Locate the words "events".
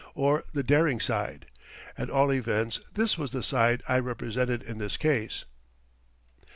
2.33-2.79